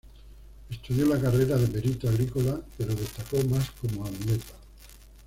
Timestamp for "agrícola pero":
2.09-2.95